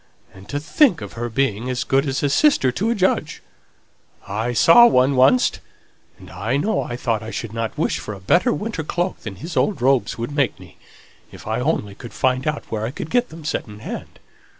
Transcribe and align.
And 0.33 0.49
to 0.49 0.59
think 0.59 0.99
of 1.01 1.13
her 1.13 1.29
being 1.29 1.69
as 1.69 1.83
good 1.83 2.07
as 2.07 2.23
a 2.23 2.29
sister 2.31 2.71
to 2.71 2.89
a 2.89 2.95
judge! 2.95 3.43
I 4.27 4.51
saw 4.51 4.87
one 4.87 5.13
oncst; 5.13 5.59
and 6.17 6.31
I 6.31 6.57
know 6.57 6.81
I 6.81 6.95
thought 6.95 7.21
as 7.21 7.27
I 7.27 7.29
shouldn't 7.29 7.77
wish 7.77 7.99
for 7.99 8.15
a 8.15 8.19
better 8.19 8.51
winter 8.51 8.83
cloak 8.83 9.19
than 9.19 9.35
his 9.35 9.55
old 9.55 9.79
robes 9.79 10.17
would 10.17 10.31
make 10.31 10.59
me, 10.59 10.77
if 11.31 11.45
I 11.45 11.59
could 11.59 11.67
only 11.67 11.93
find 11.93 12.47
out 12.47 12.65
where 12.71 12.83
I 12.83 12.89
could 12.89 13.11
get 13.11 13.31
'em 13.31 13.45
second 13.45 13.83
hand. 13.83 14.17